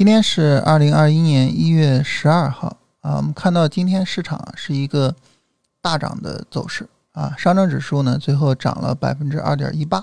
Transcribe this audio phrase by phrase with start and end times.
[0.00, 5.14] 今天是二零二一年一月十二号啊，我们看到今天市场是一个
[5.82, 10.02] 大涨的走势啊，上证指数呢最后涨了百分之二点一八，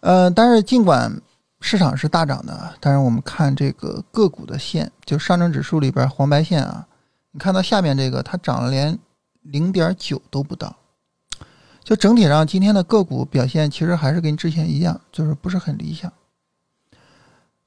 [0.00, 1.10] 呃，但是尽管
[1.58, 6.86] 市场是大涨的，但是我们看这个个股的线，就上证指数里边黄白线啊，
[7.30, 8.98] 你看到下面这个它涨了连
[9.40, 10.76] 零点九都不到，
[11.82, 16.12] 就整体上今天的个股表现其实还是跟之前一样，就是不是很理想。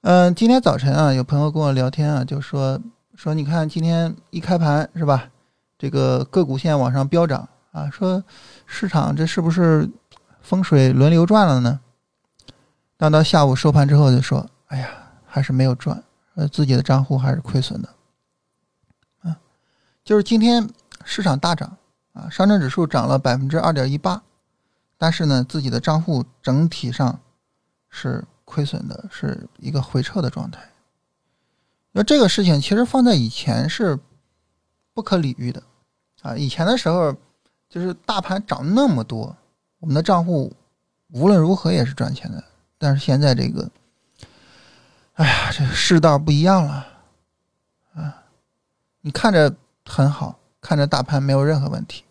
[0.01, 2.79] 嗯，今天早晨啊，有朋友跟我聊天啊，就说
[3.15, 5.29] 说你看今天一开盘是吧，
[5.77, 8.23] 这个个股线往上飙涨啊，说
[8.65, 9.89] 市场这是不是
[10.41, 11.81] 风水轮流转了呢？
[12.95, 14.89] 但到下午收盘之后就说，哎呀，
[15.25, 16.01] 还是没有赚，
[16.35, 17.89] 呃，自己的账户还是亏损的。
[19.23, 19.37] 啊，
[20.05, 20.65] 就是今天
[21.03, 21.75] 市场大涨
[22.13, 24.23] 啊，上证指数涨了百分之二点一八，
[24.97, 27.19] 但是呢，自己的账户整体上
[27.89, 28.23] 是。
[28.49, 30.59] 亏损的是一个回撤的状态，
[31.91, 33.97] 那这个事情其实放在以前是
[34.91, 35.61] 不可理喻的
[36.23, 36.35] 啊！
[36.35, 37.15] 以前的时候
[37.69, 39.37] 就是大盘涨那么多，
[39.79, 40.51] 我们的账户
[41.11, 42.43] 无论如何也是赚钱的。
[42.79, 43.69] 但是现在这个，
[45.13, 46.87] 哎呀，这世道不一样了
[47.93, 48.23] 啊！
[49.01, 49.55] 你看着
[49.85, 52.03] 很好，看着大盘没有任何问题，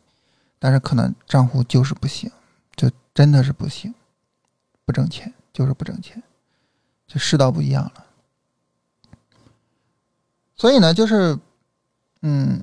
[0.61, 2.31] 但是可能账户就是不行，
[2.77, 3.93] 就真的是不行，
[4.85, 6.23] 不挣钱就是不挣钱。
[7.09, 8.05] 这世道不一样了，
[10.55, 11.39] 所以呢，就是，
[12.21, 12.63] 嗯，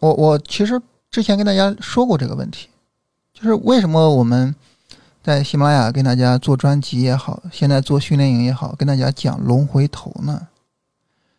[0.00, 2.68] 我我其实之前跟大家说过这个问题，
[3.32, 4.52] 就是为什么我们
[5.22, 10.48] 在喜马拉雅跟大家做专辑也好，现在做训练营也好，跟大家讲龙回头呢？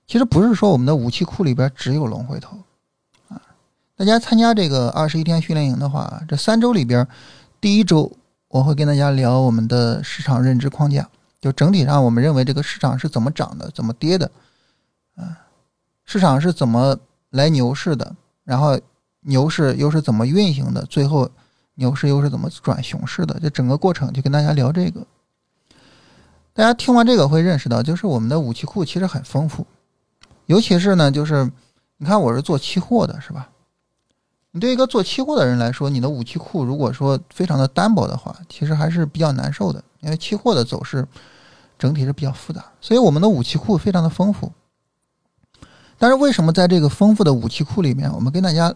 [0.08, 2.58] 其实不是说我们的武器库里边只有龙回头
[3.28, 3.42] 啊，
[3.98, 7.06] 大家参加这个二十一天训练营的话，这三周里边，
[7.59, 8.09] 第一周
[8.48, 11.09] 我会跟大家聊我们的市场认知框架。
[11.39, 14.31] 就整体上，我们认为这个市场是怎么涨的，怎么跌的，
[15.15, 15.37] 啊，
[16.03, 16.98] 市场是怎么
[17.30, 18.80] 来牛市的，然后
[19.21, 21.30] 牛市又是怎么运行的，最后
[21.76, 25.05] 牛市又是怎么转熊市的，这整个过程就跟大家聊这个。
[26.53, 29.67] 大家听完这个会认识到，就是我们的武器库其实很丰富，
[30.47, 31.52] 尤其是呢，就是
[31.97, 33.49] 你看我是做期货的，是吧？
[34.49, 39.83] 你对一个做期货的人来说，你的武器库如果说非常的单薄的话，其实还是比较难受的。
[39.99, 41.08] 因为期货的走势
[41.77, 44.52] 整体是比较复杂，所以我们的武器库非常的丰富。
[45.97, 48.73] 但是为什么在这个丰富的武器库里面，我们跟大家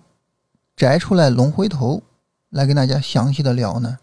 [0.75, 2.01] 摘出来龙回头
[2.49, 3.99] 来跟大家详细的聊呢？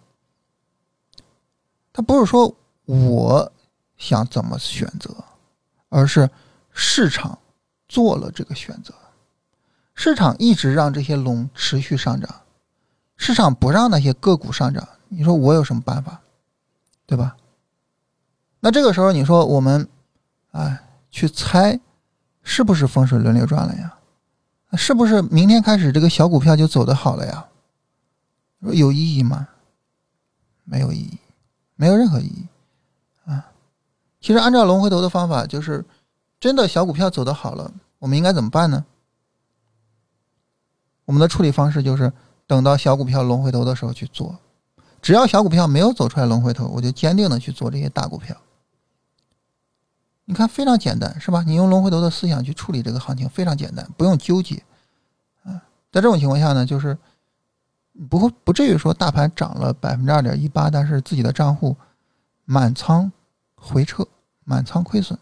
[1.93, 3.53] 它不是说我
[3.97, 5.13] 想怎么选择，
[5.89, 6.31] 而是
[6.71, 7.39] 市场
[7.89, 8.95] 做了这个选择。
[9.95, 12.43] 市场一直让这些龙持续上涨，
[13.17, 16.21] 市场不让那些个股上涨，你说我有什么办法？
[17.09, 17.37] 对吧？
[18.61, 19.89] 那这个时候你说我们，
[20.51, 20.79] 哎，
[21.11, 21.81] 去猜
[22.43, 23.95] 是不是风水轮流转了呀？
[24.75, 27.49] 是不是明天开始这个小股票就走的好了呀？
[28.61, 29.49] 有意义吗？
[30.65, 31.19] 没有意义，
[31.77, 32.47] 没有任何意义
[33.25, 33.53] 啊！
[34.21, 35.83] 其实按照龙回头的方法，就是
[36.39, 38.85] 真的小股票走的好了，我们应该怎么办呢？
[41.07, 42.13] 我们的处理方式就是
[42.47, 44.39] 等到小股票龙回头的时候去做。
[45.01, 48.37] 只要小股票没有走出来龙回头，我就坚定的去做这些大股票。
[50.25, 51.43] 你看非常简单，是吧？
[51.47, 54.63] 你用龙回头的思想去处理这个行情，非常简单，不用纠结。
[55.45, 56.99] 啊，在这种情况下呢，就是
[58.11, 61.77] 不会不至于说大盘涨了百分之二点一八，但是自己的账户
[62.45, 63.11] 满仓
[63.55, 64.07] 回撤，
[64.45, 65.19] 满仓亏损。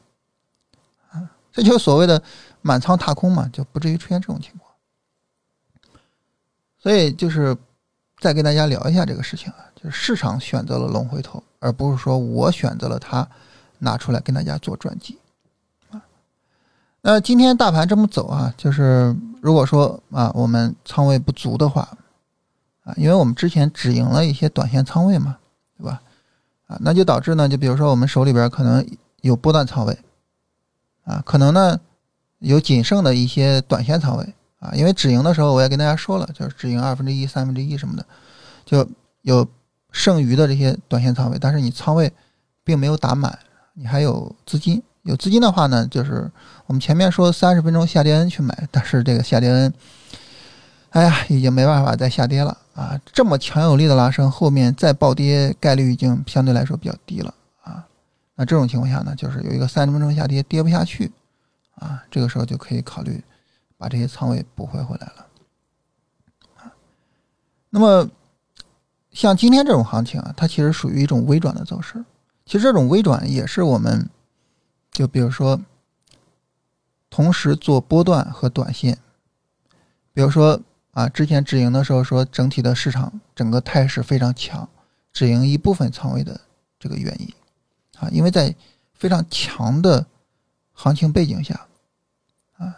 [1.10, 2.20] 啊，这就是所谓的
[2.62, 4.72] 满仓踏空嘛，就不至于出现这种情况。
[6.78, 7.56] 所以就是。
[8.18, 13.28] 再跟大家聊一下这个事情啊，就是市场选择了龙回头，而不是说我选择了它，
[13.78, 15.18] 拿出来跟大家做专辑
[15.90, 16.02] 啊。
[17.02, 21.88] 那今天大盘这么走啊，就是如果说啊我们仓位不足的话
[22.84, 25.36] 啊，因为我们之前止盈了一些短线仓位嘛，
[25.76, 26.00] 对吧？
[26.66, 28.84] 啊，那就导致呢，就比如说我们手里边可能
[29.20, 29.96] 有波段仓位
[31.04, 31.78] 啊，可能呢
[32.38, 34.34] 有仅剩的一些短线仓位。
[34.58, 38.06] 啊，因为止盈的时候我也跟大家说了，就是止盈二分之一、三分之一什么的，
[38.64, 38.88] 就
[39.20, 39.46] 有
[39.96, 42.12] 剩余的这些短线仓位，但是你仓位
[42.62, 43.38] 并没有打满，
[43.72, 44.82] 你还有资金。
[45.04, 46.30] 有资金的话呢，就是
[46.66, 49.72] 我们前面说三十分钟下跌 N 去买，但是这个下跌 N，
[50.90, 53.00] 哎呀，已经没办法再下跌了啊！
[53.12, 57.32] 这么强有力的拉升，后面再暴跌概率已经相对来说比较低了
[57.62, 57.86] 啊。
[58.34, 61.10] 那这种情况下呢，就是有一个三十分钟下跌跌不下去
[61.76, 63.22] 啊，这个时候就可以考虑。
[63.78, 65.26] 把这些仓位补回回来了，
[66.56, 66.72] 啊，
[67.68, 68.08] 那么
[69.16, 72.04] 像今天这种行情啊，它其实属于一种微转的走势。
[72.44, 74.10] 其实这种微转也是我们，
[74.92, 75.58] 就比如说
[77.08, 78.98] 同时做波段和短线。
[80.12, 80.60] 比如说
[80.90, 84.68] 啊，之前止盈的时候说整体的市场整个态势非常强，
[85.14, 86.38] 止盈一部分仓位的
[86.78, 87.32] 这个原因
[87.98, 88.54] 啊，因为在
[88.92, 90.06] 非常强的
[90.74, 91.66] 行情背景下
[92.58, 92.76] 啊，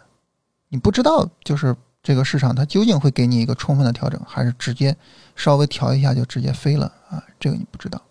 [0.69, 4.95] 你不知道就是这个市场它究竟会给你一个充分的调整，还是直接
[5.35, 8.01] 稍微调一下就直接飞了啊，这个你不知道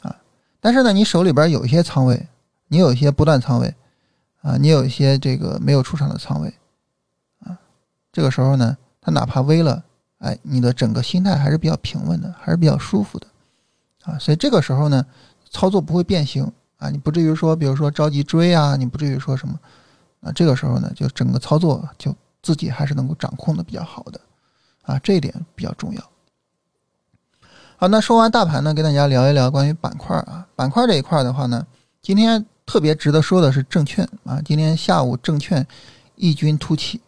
[0.00, 0.16] 啊。
[0.60, 2.28] 但是呢，你手里边有一些仓位，
[2.68, 3.74] 你有一些波段仓位
[4.40, 6.52] 啊，你有一些这个没有出场的仓位
[7.40, 7.58] 啊。
[8.12, 9.84] 这个时候呢，它哪怕微了，
[10.18, 13.26] 哎，你的整个心态还是比较平稳的，还是比较舒服的，
[14.04, 15.04] 啊，所以这个时候呢，
[15.50, 19.58] 操作不会变形啊，你不至于说，比如说着急追啊，你不至于说什么，
[20.20, 22.14] 啊，这个时候呢，就整个操作就
[22.48, 24.18] 自己还是能够掌控的比较好的，
[24.80, 26.02] 啊，这一点比较重要。
[27.76, 31.66] 好，那说完大盘呢，跟大家聊一聊关于板块啊，板块这一块的话呢，
[32.00, 35.66] 今天特别值得说的是证券啊，今天下午证券
[36.16, 37.02] 异军突起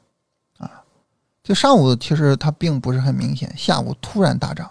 [0.58, 0.70] 啊。
[1.42, 4.70] 就上午其实它并不是很明显，下午突然大涨。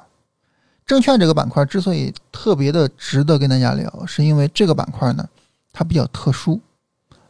[0.85, 5.27] 证券这个板块之所以特别的值得跟大家聊，是因为这个板块呢，
[5.73, 6.61] 它比较特殊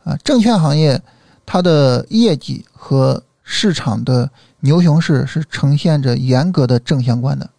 [0.03, 0.17] 啊。
[0.17, 1.01] 证券行业
[1.45, 4.29] 它的业绩和市场的
[4.59, 7.49] 牛熊市是呈现着严格的正相关的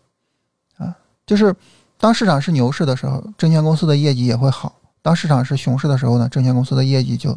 [0.77, 0.97] 啊。
[1.27, 1.53] 就是
[1.99, 4.71] 当市场是牛市的时候，证券公司的业绩也会好；
[5.03, 7.37] 当市场是熊市的时候呢，证券公司的业绩就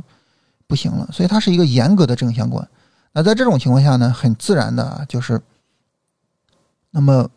[0.68, 1.10] 不行了。
[1.12, 2.66] 所以它是一个严格的正相关。
[3.12, 5.42] 那在这种情况下呢，很自然的啊，就是，
[6.92, 7.28] 那么，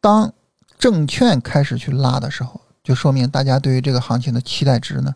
[0.00, 0.32] 当
[0.78, 5.12] 证券开始去拉的时候，就说明大家对于这个行情的期待值呢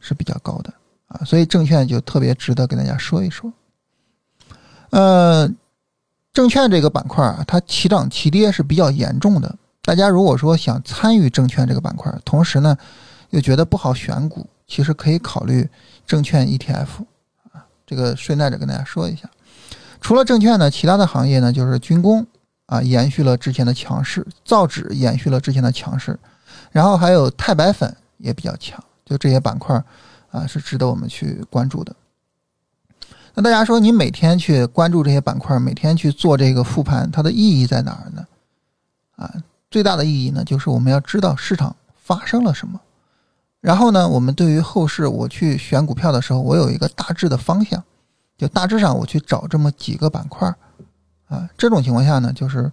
[0.00, 0.72] 是比较高的
[1.08, 3.52] 啊，所以证券就特别值得跟大家说一说。
[4.92, 5.50] 呃，
[6.32, 9.56] 证券这个板块啊，它齐涨齐跌是比较严重的。
[9.82, 12.76] 大家如果说想参与证券这个板块，同时呢
[13.30, 15.68] 又觉得不好选股，其实可以考虑
[16.06, 16.86] 证券 ETF
[17.52, 17.64] 啊。
[17.86, 19.28] 这个顺带着跟大家说一下，
[20.00, 22.26] 除了证券呢，其他的行业呢，就是军工
[22.66, 26.18] 啊，延续了之前的强势；造纸延续了之前的强势，
[26.70, 28.78] 然后还有钛白粉也比较强。
[29.04, 29.82] 就这些板块
[30.30, 31.94] 啊，是值得我们去关注的。
[33.34, 38.26] 那大家说，你每天去关注这些板块，每天去做这个复盘，它的意义在哪儿呢？
[39.16, 39.32] 啊，
[39.70, 42.80] 最大的意义呢，就是我们要知道市场发生了什么。
[43.60, 47.82] 然后呢，我们对于后市我去选股票的时候，我有一个大致的方向，
[48.36, 50.52] 就大致上我去找这么几个板块
[51.28, 51.48] 啊。
[51.56, 52.70] 这种情况下呢，就是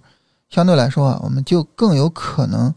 [0.50, 2.74] 相对来说啊，我们就更有可能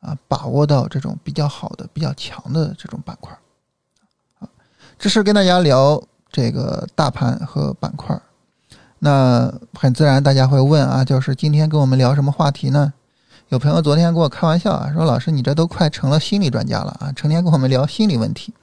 [0.00, 3.36] 啊把握到这种比较好的、比较强的这种板块
[4.38, 4.48] 啊。
[4.98, 8.18] 这是跟大家聊这个大盘和板块。
[8.98, 12.92] 那很自然，大家会问啊，就是今天跟我们聊什么话题呢？
[13.48, 18.54] 有朋友昨天跟我开玩笑啊，说老师你这都快成了心理专家了啊，成天跟我们聊心理问题。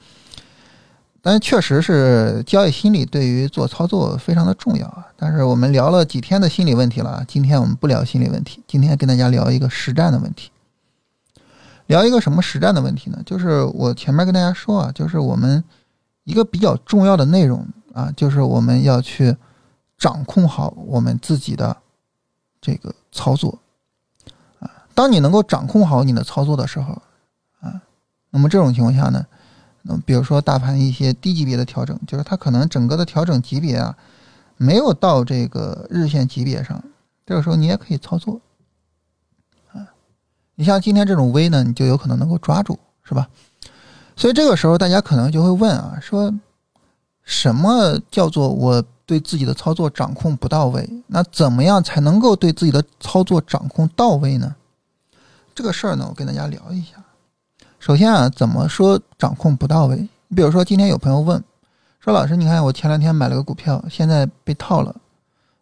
[1.22, 5.08] 但确实是交易心理对于做操作非常的重要啊。
[5.18, 10.52] 但是我们聊了几天的心理问题了，今天我们不聊心理问题，今天跟大家聊一个实战的问题。
[11.88, 13.20] 聊一个什么实战的问题呢？
[13.26, 15.62] 就是我前面跟大家说啊，就是我们
[16.28, 19.34] 一个比较重要的内容啊，就是我们要去
[19.98, 21.78] 掌控好我们自己的
[22.60, 23.58] 这个操作
[24.60, 24.70] 啊。
[24.94, 27.02] 当你能够掌控好你的操作的时候，
[27.62, 27.82] 啊，
[28.30, 29.26] 那么这种情况下呢，
[29.84, 33.98] 那比如说大盘一些低级别的调整，就是它可能整个的调整级别啊，
[34.58, 36.84] 没有到这个日线级别上，
[37.26, 38.42] 这个时候你也可以操作，
[39.72, 39.88] 啊，
[40.56, 43.30] 你像今天这种微呢，你就有可能能够抓住，是吧？
[44.18, 46.34] 所以这个时候大家可能就会问啊，说
[47.24, 48.84] 什么叫做我？
[49.08, 54.54] 对自己的操作掌控不到位，那怎么样才能够对自己的操作掌控到位呢？
[55.56, 57.02] 这个事儿呢，我跟大家聊一下。
[57.80, 59.96] 首先啊，怎么说掌控不到位？
[60.28, 61.42] 你比如说，今天有朋友问
[62.02, 64.94] 说：“老师，你看我前两天买了个股票，现在被套了，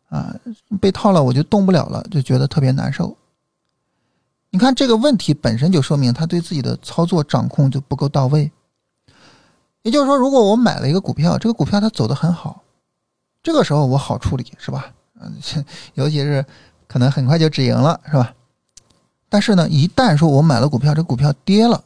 [0.10, 0.36] 啊，
[0.82, 3.16] 被套了，我就动不了了，就觉得特别难受。”
[4.56, 8.50] 你看这个问题本身就说明他对自己的操作掌控就不够到位。
[9.82, 12.64] 也就是说，如果我买了一个股票，这个股票它走得很好，
[13.44, 14.94] 这个时候我好处理是吧？
[15.20, 15.36] 嗯，
[15.96, 16.46] 尤其是
[16.88, 18.34] 可能很快就止盈了是吧？
[19.28, 21.84] 但是呢，一旦说我买了股票，这股票跌了，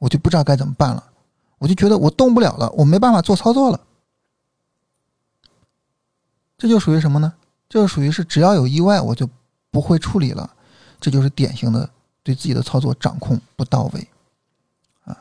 [0.00, 1.04] 我就不知道该怎么办了，
[1.58, 3.80] 我就觉得我动不了了，我没办法做操作了。
[6.58, 7.32] 这就属于什么呢？
[7.68, 9.30] 这就属于是只要有意外，我就
[9.70, 10.50] 不会处理了。
[11.06, 11.88] 这就是典型的
[12.24, 14.08] 对自己的操作掌控不到位，
[15.04, 15.16] 啊，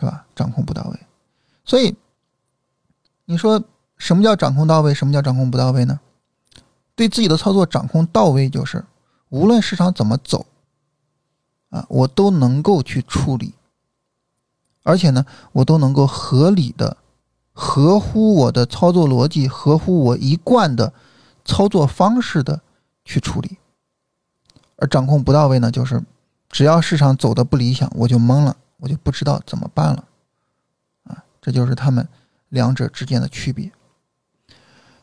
[0.00, 0.24] 是吧？
[0.34, 0.98] 掌控不到位。
[1.62, 1.94] 所以
[3.26, 3.62] 你说
[3.98, 4.94] 什么叫掌控到位？
[4.94, 6.00] 什么叫掌控不到位呢？
[6.94, 8.82] 对自己的操作掌控到位就是。
[9.28, 10.46] 无论市场怎么走，
[11.68, 13.52] 啊，我都能够去处理，
[14.84, 16.96] 而且呢，我都能够合理的、
[17.52, 20.94] 合乎我的操作逻辑、合乎我一贯的
[21.44, 22.62] 操作方式的
[23.04, 23.57] 去处理。
[24.78, 26.02] 而掌控不到位呢，就是
[26.48, 30.04] 只要市场走的不理想，我就懵了，我就不知道怎么办了。
[31.04, 32.08] 啊，这就是他们
[32.48, 33.70] 两者之间的区别。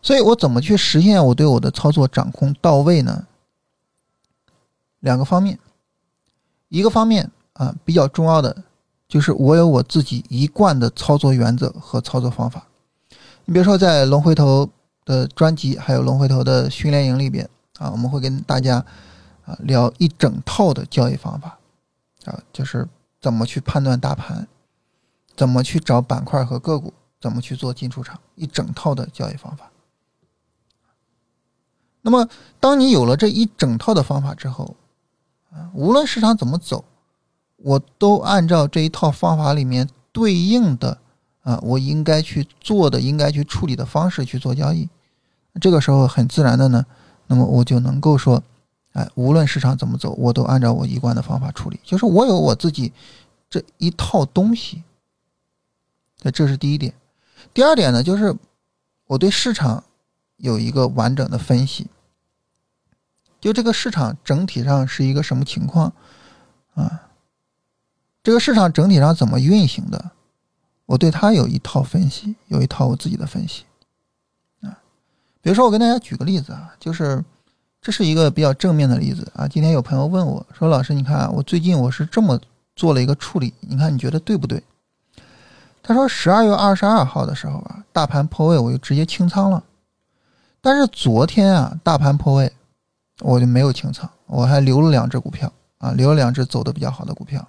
[0.01, 3.25] 所以我怎么去实现我对我的操作掌控到位呢？
[5.00, 5.60] 两个方面，
[6.70, 8.63] 一个方面啊比较重要的。
[9.08, 12.65] 就是我有我自己一贯的操作原则和操作方法。
[13.46, 14.67] 你比如说，在龙回头
[15.05, 18.84] 的专辑还有龙回头的训练营里边啊，我们会跟大家
[19.46, 21.58] 啊聊一整套的交易方法
[22.25, 22.88] 啊，就是
[23.22, 24.48] 怎么去判断大盘，
[25.36, 29.72] 怎么去找板块和个股，怎么去做进出场，一整套的交易方法。
[32.02, 32.28] 那么，
[32.60, 34.75] 当你有了这一整套的方法之后
[35.52, 36.84] 啊，无论市场怎么走。
[37.58, 41.00] 我都按照这一套方法里面对应的
[41.42, 44.88] 啊，我应该去做的、应该去处理的方式去做交易。
[45.60, 46.86] 这个时候很自然的呢，
[47.25, 48.44] 那么我就能够说，
[48.96, 51.78] 哎，无论市场怎么走，我都按照我一贯的方法处理。
[51.84, 52.92] 就是我有我自己
[53.50, 54.84] 这一套东西。
[56.22, 56.94] 那这是第一点。
[57.54, 58.34] 第二点呢，就是
[59.06, 59.84] 我对市场
[60.38, 61.88] 有一个完整的分析。
[63.42, 65.94] 就这个市场整体上是一个什么情况
[66.74, 67.10] 啊？
[68.24, 70.12] 这个市场整体上怎么运行的？
[70.86, 73.66] 我对它有一套分析，有一套我自己的分析
[74.62, 74.82] 啊。
[75.42, 77.24] 比如说，我跟大家举个例子啊，就是
[77.86, 79.48] 这是一个比较正面的例子啊。
[79.48, 82.42] 今天有朋友问我说：“老师，你看我最近我是这么
[82.75, 84.63] 做了一个处理，你看你觉得对不对？”
[85.84, 89.63] 他说：“十二月二十二号的时候啊，大盘破位，我就直接清仓了。
[90.62, 92.51] 但是昨天啊，大盘破位，
[93.20, 97.48] 我就没有清仓，我还留了两只股票啊，留了两只走的比较好的股票。”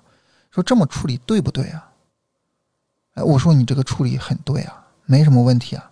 [0.53, 1.89] 说这么处理对不对啊？
[3.15, 5.91] 哎，我说你这个处理很对啊，没什么问题啊，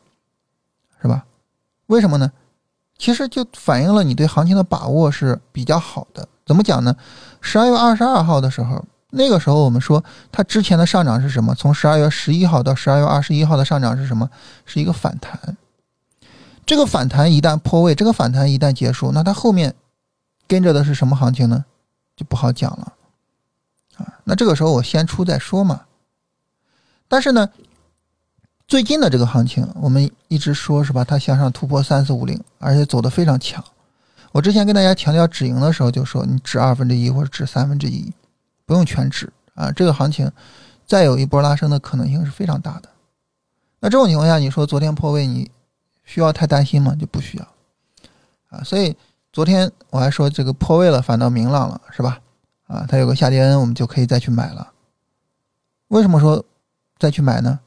[1.00, 1.24] 是吧？
[1.86, 2.30] 为什么呢？
[2.96, 6.28] 其实就反映了你对行情的把握是比较好的。
[6.46, 6.94] 怎么讲呢？
[7.40, 11.54] 十二月二十二号的时候，那个时候我们说它之前的上涨是什么？
[11.54, 14.28] 从十二月十一号到十二月二十一号的上涨是什么？
[14.64, 15.56] 是一个反弹。
[16.66, 19.74] 这个反弹一旦破位，这个反弹一旦结束，那它后面
[20.46, 21.64] 跟着的是什么行情呢？
[22.16, 22.92] 就不好讲了。
[23.96, 25.82] 啊，那这个时候我先出再说嘛。
[27.06, 27.48] 但是呢，
[28.66, 31.04] 最近的这个行情，我们一直说是吧？
[31.04, 33.62] 它向上突破三四五零，而且走的非常强。
[34.32, 38.12] 我之前跟大家强调止盈的时候，就说你止二分之一或者止三分之一，
[38.64, 39.70] 不用全止啊。
[39.70, 40.30] 这个行情
[40.86, 42.88] 再有一波拉升的可能性是非常大的。
[43.80, 45.50] 那这种情况下，你说昨天破位，你
[46.04, 46.96] 需要太担心吗？
[46.98, 47.46] 就不需要
[48.48, 48.64] 啊。
[48.64, 48.96] 所以
[49.30, 52.18] 昨天我还说这个破位了，反倒明朗了，是吧？
[52.66, 54.72] 啊，它有个下跌 N，我们就可以再去买了。
[55.88, 56.42] 为什么说
[56.98, 57.60] 再去买呢？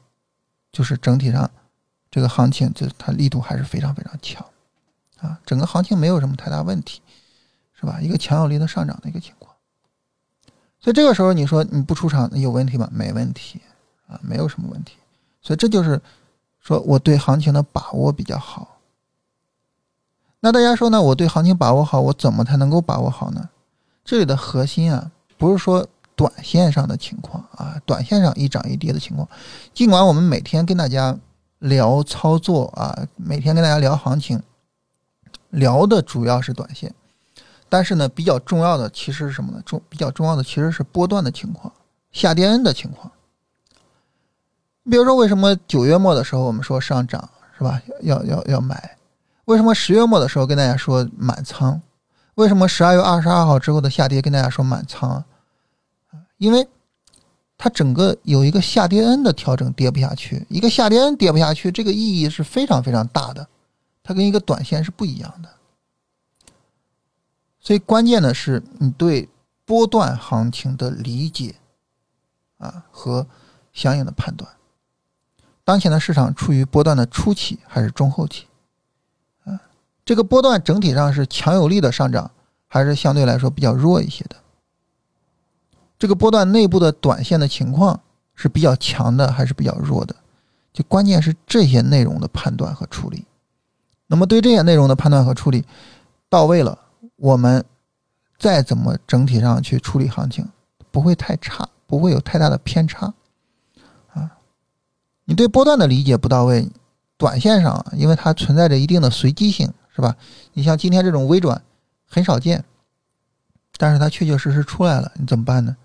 [0.72, 1.50] 就是整体上
[2.10, 4.44] 这个行情，就是它力度还是非常非常强
[5.20, 7.00] 啊，整个行情没有什么太大问题，
[7.74, 8.00] 是吧？
[8.00, 9.54] 一个强有力的上涨的一个情况。
[10.80, 12.88] 所以这个时候你说你不出场有问题吗？
[12.92, 13.60] 没问题
[14.06, 14.96] 啊，没有什么问题。
[15.40, 16.00] 所以这就是
[16.60, 18.76] 说我对行情的把握比较好。
[20.40, 21.02] 那大家说呢？
[21.02, 23.48] 我对行情把握好，我怎么才能够把握好呢？
[24.04, 25.86] 这里的核心啊，不是说
[26.18, 29.28] 短线上的情况啊，短线上一涨一跌的情况。
[29.72, 31.16] 尽管我们每天跟大家
[31.60, 34.42] 聊操作啊，每天跟大家聊行情，
[35.50, 36.92] 聊的主要是短线，
[37.68, 39.62] 但是呢，比较重要的其实是什么呢？
[39.64, 41.72] 重比较重要的其实是波段的情况，
[42.10, 43.08] 下跌的情况。
[44.90, 47.80] 比如说，为什么九月末的时候我们说上涨是吧？
[48.02, 48.96] 要要要买？
[49.44, 51.80] 为什么十月末的时候跟大家说满仓？
[52.34, 55.24] 为什么十二月二十二号之后的下跌跟大家说满仓？
[56.38, 56.66] 因为
[57.56, 63.46] 它整个有一个下跌 N 的调整跌不下去，一个下跌 N 跌不下去，这个意义是非常非常大的，
[64.02, 65.48] 它跟一个短线是不一样的。
[67.60, 69.28] 所以关键的是你对
[69.64, 71.56] 波段行情的理解
[72.56, 73.26] 啊和
[73.72, 74.50] 相应的判断。
[75.64, 78.46] 当前的市场处于波段的初期还是中后期？
[79.44, 79.60] 啊
[80.06, 82.30] 这个波段整体上是强有力的上涨，
[82.68, 84.36] 还是相对来说比较弱一些的？
[85.98, 88.00] 这个波段内部的短线的情况
[88.34, 90.14] 是比较强的，还是比较弱的？
[90.72, 93.24] 就关键是这些内容的判断和处理。
[94.06, 95.64] 那么对这些内容的判断和处理
[96.28, 96.78] 到位了，
[97.16, 97.64] 我们
[98.38, 100.48] 再怎么整体上去处理行情，
[100.90, 103.12] 不会太差，不会有太大的偏差
[104.12, 104.30] 啊。
[105.24, 106.68] 你对波段的理解不到位，
[107.16, 109.72] 短线上因为它存在着一定的随机性。
[109.98, 110.14] 是吧？
[110.52, 111.60] 你像今天这种微转
[112.08, 112.64] 很少见，
[113.78, 115.76] 但是它确确实实出来了，你怎么办呢？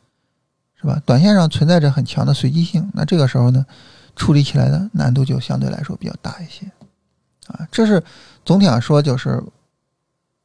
[0.84, 1.02] 是吧？
[1.06, 3.66] 短线上存在着很强的随机性，那这个时候呢，
[4.18, 6.70] 处理起来的难度就相对来说比较大一些，
[7.48, 8.04] 啊，这是
[8.44, 9.42] 总体上说就是，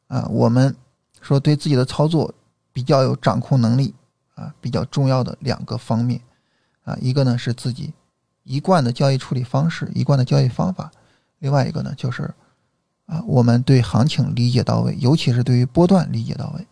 [0.06, 0.72] 啊，我们
[1.20, 2.32] 说对自己的操作
[2.72, 3.92] 比较有掌控能力
[4.36, 6.20] 啊，比较重要的两个方面，
[6.84, 7.92] 啊，一个呢是自己
[8.44, 10.88] 一贯的交易处理方式、一贯的交易方法，
[11.40, 12.32] 另外一个呢就是
[13.06, 16.64] 啊，我们对行情理解到位，尤其是对于波段理解到位。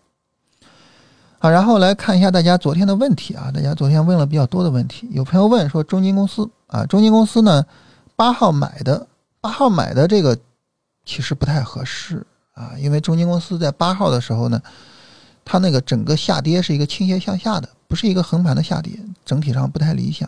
[1.38, 7.64] 好，然后来看一下大家昨天的问题啊，大家昨天问了比较多的问题，有朋友问说中金公司啊，中金公司呢
[8.16, 9.06] 八号买的，
[9.40, 10.36] 八号买的这个
[11.04, 14.60] 其实不太合适啊，因为中金公司在八号的时候呢，
[15.44, 20.26] 它那个整个下跌是一个倾斜向下的，不是一个横盘的下跌，整体上不太理想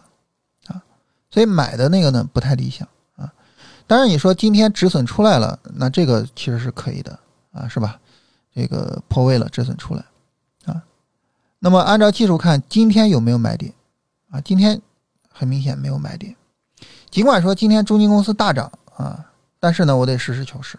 [0.67, 0.83] 啊，
[1.31, 2.87] 所以买的那个呢不太理想
[3.17, 3.33] 啊。
[3.87, 7.19] 当然你说今天止损出来了，那这个其实是可以的
[7.50, 7.99] 啊，是吧？
[8.55, 10.05] 这个破位了，止损出来。
[11.61, 13.73] 那么按照技术看，今天有没有买点？
[14.31, 14.81] 啊，今天
[15.29, 16.37] 很明显没有买点。
[17.11, 19.25] 尽管说今天中金公司大涨啊，
[19.59, 20.79] 但是呢，我得实事求是，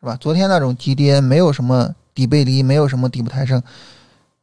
[0.00, 0.16] 是吧？
[0.16, 3.62] 昨天那种急跌没有什么底背离，没有什么底部抬升，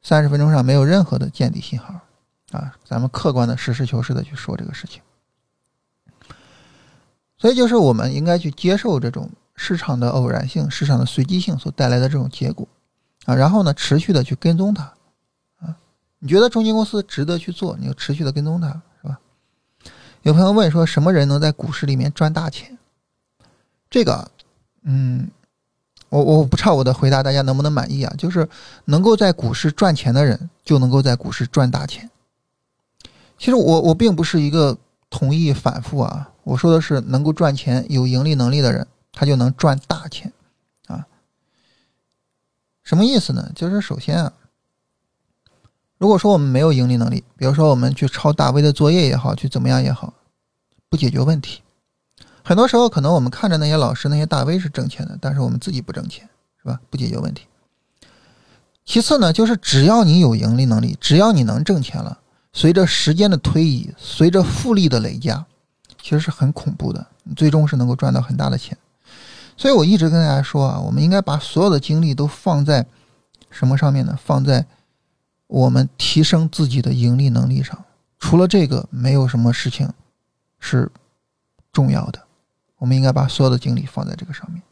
[0.02, 1.94] 三十分钟上没有任何的见底信号
[2.52, 2.74] 啊。
[2.86, 5.02] 咱们客观的、实事求是的去说这个事情。
[7.38, 12.66] 所以就是我们应该去接受这种市场的偶然性、市场的随机性所带来的这种结果
[13.26, 14.94] 啊，然后呢，持续的去跟踪它。
[16.26, 18.70] 你觉得中金公司值得去做，你就持续的跟踪它，
[19.02, 19.20] 是吧？
[20.22, 22.78] 有朋友问说，什么人能在股市里面赚大钱？
[23.90, 24.32] 这个，
[24.84, 25.30] 嗯，
[26.08, 28.16] 我我不知道我的回答大家能不能满意啊？
[28.18, 28.48] 就是
[28.86, 32.10] 能够在股市赚钱的人，就能够在股市赚大钱。
[33.38, 34.78] 其实我我并不是一个
[35.10, 40.32] 同意反复啊，我说的是能够赚钱、有盈利能力的人，他就能赚大钱
[40.88, 41.06] 啊。
[42.82, 43.52] 什么意思呢？
[43.54, 44.32] 就是首先啊。
[46.04, 50.14] 如果说我们没有盈利能力，比如说我们去抄大 V 的作业也好，去怎么样也好，
[50.90, 51.62] 不解决问题。
[52.44, 56.28] 很多时候可能我们看着那些老师、那些大 V 是挣钱的，但是我们自己不挣钱，
[56.62, 56.78] 是吧？
[56.90, 57.46] 不解决问题。
[58.84, 62.20] 其次呢，就是只要你有盈利能力，只要你能挣钱了，
[62.52, 65.46] 随着时间的推移，随着复利的累加，
[66.02, 68.78] 其实是很恐怖的，你最终是能够赚到很大的钱。
[69.56, 72.86] 所以我一直跟大家说啊，我们应该把所有的精力都放在
[73.50, 74.20] 什么上面呢？
[74.22, 74.66] 放在
[75.54, 77.86] 我们提升自己的盈利能力上，
[78.18, 79.88] 除了这个，没有什么事情
[80.60, 80.92] 是
[81.72, 82.20] 重要的。
[82.80, 84.64] 我们应该把所有的精力放在这个上面。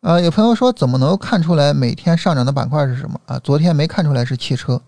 [0.00, 3.38] 啊，有朋友说，怎么能看出来每天上涨的板块是什么啊？
[3.40, 4.80] 昨天没看出来是汽车，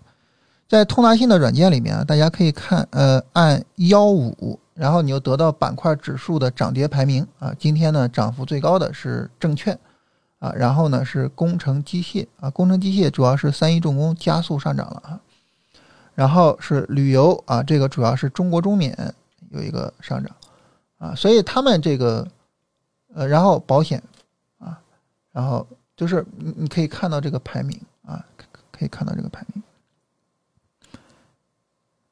[0.66, 7.52] 在通达信的软件里面啊，大家可以看，呃，按幺五，然后你就得到板块指数的涨跌排名啊。
[7.59, 9.78] 今天呢，涨幅最高的是证券。
[10.38, 15.20] 啊，然后呢是工程机械啊，工程机械主要是三一重工加速上涨了啊，
[16.14, 18.96] 然后是旅游啊，这个主要是中国中免
[19.51, 20.37] 有一个上涨
[20.98, 22.27] 啊，所以他们这个
[23.14, 24.01] 呃，然后保险
[24.59, 24.79] 啊，
[25.33, 28.24] 然后就是你你可以看到这个排名啊，
[28.70, 29.62] 可以看到这个排名，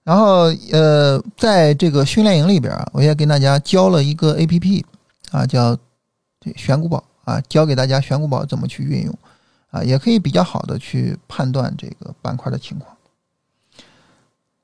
[0.02, 4.84] 然后呃，在这个训练营里边啊，我也给大家教了一个 A P P
[5.30, 5.76] 啊，叫
[6.40, 7.04] 这选股宝。
[7.26, 9.18] 啊，教给大家选股宝怎么去运用，
[9.72, 12.96] 啊，也可以比较好的去判断这个板块的情况。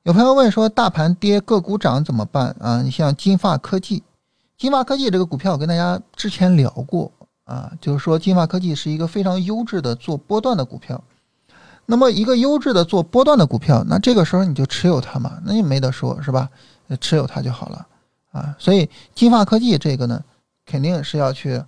[0.03, 2.81] 有朋友问说，大盘跌个股涨怎么办啊？
[2.81, 4.01] 你像金发科技，
[4.57, 7.11] 金发科技这个股票我跟大家之前聊过
[7.43, 11.03] 啊，就是说金发科技是一个非常优质的做波段的股票。
[11.85, 16.49] 那么一个优质的做波段的股票，那这个时候你就持有它嘛，那你没得说是吧？
[17.01, 17.85] 持有它就好了
[18.31, 18.55] 啊。
[18.57, 20.23] 所以金发科技这个呢，
[20.65, 21.61] 肯定是要去。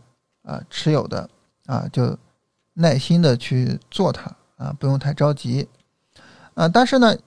[0.46, 1.28] 啊，持有的
[1.66, 2.16] 啊，就
[2.74, 5.68] 耐心的去做它啊，不用太着急
[6.54, 6.70] 啊。
[6.70, 7.18] 但是呢，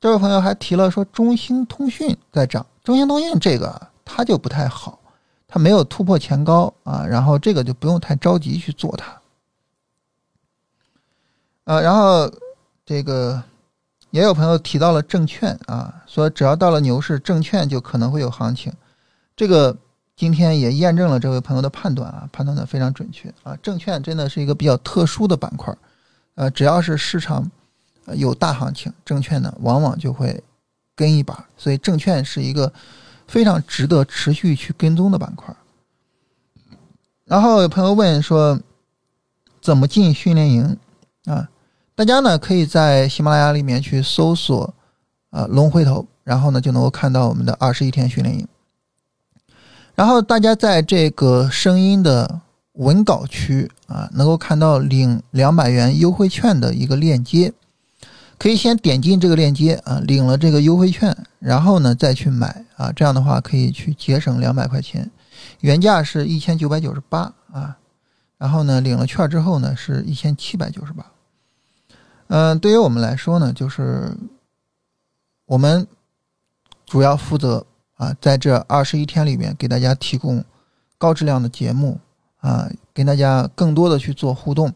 [0.00, 5.00] 这位朋友还提了说，中兴通讯在涨，中兴通讯这个它就不太好，
[5.48, 9.20] 它没有突破前高啊，然后这个就不用太着急去做它。
[11.64, 12.32] 呃，然后
[12.86, 13.42] 这个
[14.10, 18.72] 也有朋友提到了证券啊，说只要到了牛市，证券就可能会有行情，
[19.34, 19.76] 这个。
[20.14, 23.56] 今天也验证了这位朋友的判断啊，判断的非常准确啊。
[23.62, 25.74] 证券真的是一个比较特殊的板块，
[26.34, 27.50] 呃，只要是市场
[28.14, 30.42] 有大行情，证券呢往往就会
[30.94, 32.72] 跟一把，所以证券是一个
[33.26, 35.54] 非常值得持续去跟踪的板块。
[37.24, 38.60] 然后有朋友问说，
[39.60, 40.76] 怎么进训练营
[41.24, 41.48] 啊？
[41.94, 44.74] 大家呢可以在喜马拉雅里面去搜索
[45.30, 48.46] 啊龙回头，然后呢就能够看到我们的二十一天训练营。
[49.94, 52.40] 然后大家在这个声音的
[52.72, 57.52] 文稿区啊，能够看到领两百元优惠券的一个链接，
[58.38, 65.10] 可以先点进这个链接啊，领了这个优惠券，然后呢再去买啊，这样的话可以去节省两百块钱，
[65.60, 67.76] 原价是一千九百九十八啊，
[68.38, 71.06] 然后呢领了券之后呢是一千七百九十八。
[72.28, 74.16] 嗯，对于我们来说呢，就是
[75.44, 75.86] 我们
[76.86, 77.66] 主要负责
[78.02, 80.44] 啊，在这二十一天里面给大家提供
[80.98, 82.00] 高质量的节目
[82.40, 84.72] 啊，跟大家更多的去做互动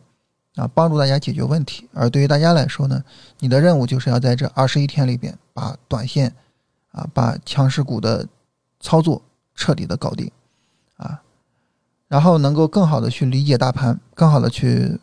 [0.54, 1.88] 啊，帮助大家解决问题。
[1.92, 3.02] 而对于大家来说呢，
[3.40, 6.32] 你的任务就是要在这二十一天里边把短线
[6.92, 8.28] 啊，把强势股的
[8.78, 9.20] 操作
[9.56, 10.30] 彻底的搞定
[10.96, 11.20] 啊，
[12.06, 15.00] 然后能够更好的去理解大盘，更好的去。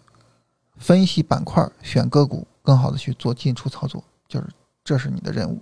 [0.76, 4.48] 分析板块，选个股，更好的去做进出操作，就是
[4.84, 5.62] 这是你的任务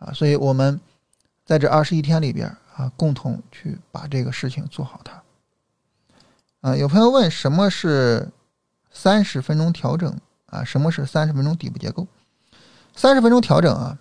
[0.00, 0.10] 啊！
[0.12, 0.80] 所以我们
[1.48, 5.22] 在这二十一天里边啊，共同去把这个事情做好它。
[6.60, 8.28] 啊，有朋友问什么是
[8.90, 10.62] 三十分钟调整啊？
[10.62, 12.06] 什么是三十分钟底部结构？
[12.94, 13.98] 三十分钟调整啊，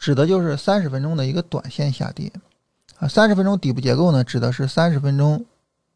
[0.00, 2.32] 指的就是三十分钟的一个短线下跌
[2.98, 3.06] 啊。
[3.06, 5.44] 三十分钟底部结构呢，指的是三十分钟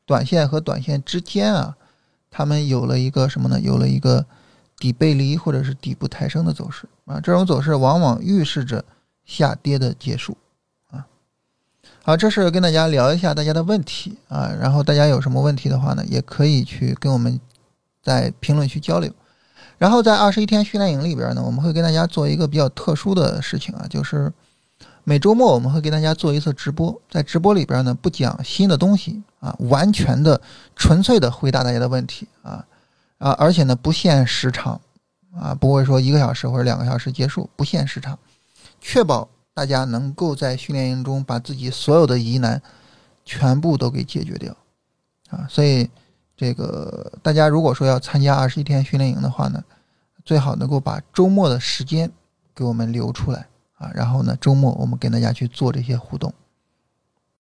[0.05, 1.75] 短线和短线之间啊。
[2.31, 3.59] 他们有了一个什么呢？
[3.59, 4.27] 有了一个
[4.77, 8.85] 底背离或者是底部抬升的走势啊，这种走势往往预示着
[9.25, 10.37] 下跌的结束。
[12.05, 17.41] 好，这是跟大家聊一下大家的问题啊，然后大家有什么问题的话呢，也可以去跟我们
[18.03, 19.13] 在评论区交流。
[19.79, 24.33] 然后在二十一天训练营里边呢，我们会跟大家做一个比较特殊的事情啊，就是
[25.05, 29.23] 每周末我们会给大家做一次直播，在直播里边呢不讲新的东西。
[29.43, 30.41] 啊，完全的、
[30.77, 32.65] 纯粹的回答大家的问题啊
[33.19, 33.33] 啊！
[33.33, 34.81] 而且呢，不限时长
[35.37, 38.17] 啊，不会说一个小时或者两个小时结束，不限时长，
[38.81, 42.61] 确保大家能够在训练营中把自己所有的疑难
[43.25, 44.57] 全部都给解决掉
[45.29, 45.47] 啊！
[45.49, 45.89] 所以，
[46.37, 49.63] 这个大家如果说要参加二十一天训练营的话呢，
[50.25, 52.11] 最好能够把周末的时间
[52.55, 56.33] 给我们留出来啊，然后呢，周末我们跟大家去做这些互动。